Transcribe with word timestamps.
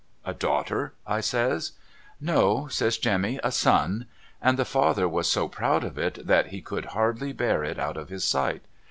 'A 0.25 0.33
daughter,' 0.33 0.93
I 1.05 1.21
says.' 1.21 1.73
No,' 2.19 2.65
says 2.69 2.97
Jemmy,' 2.97 3.39
a 3.43 3.51
son. 3.51 4.07
And 4.41 4.57
the 4.57 4.65
father 4.65 5.07
was 5.07 5.29
so 5.29 5.47
proud 5.47 5.83
of 5.83 5.95
it 5.99 6.25
that 6.25 6.47
he 6.47 6.59
could 6.59 6.85
hardly 6.97 7.33
bear 7.33 7.63
it 7.63 7.77
out 7.77 7.97
of 7.97 8.09
his 8.09 8.25
sight. 8.25 8.63